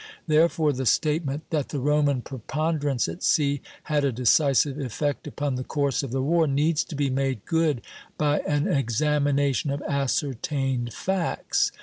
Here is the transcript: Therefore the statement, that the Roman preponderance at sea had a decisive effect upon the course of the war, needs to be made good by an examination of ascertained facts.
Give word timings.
Therefore 0.25 0.73
the 0.73 0.87
statement, 0.87 1.47
that 1.51 1.69
the 1.69 1.77
Roman 1.77 2.23
preponderance 2.23 3.07
at 3.07 3.21
sea 3.21 3.61
had 3.83 4.03
a 4.03 4.11
decisive 4.11 4.79
effect 4.79 5.27
upon 5.27 5.53
the 5.57 5.63
course 5.63 6.01
of 6.01 6.09
the 6.09 6.23
war, 6.23 6.47
needs 6.47 6.83
to 6.85 6.95
be 6.95 7.11
made 7.11 7.45
good 7.45 7.83
by 8.17 8.39
an 8.39 8.67
examination 8.67 9.69
of 9.69 9.83
ascertained 9.83 10.91
facts. 10.91 11.71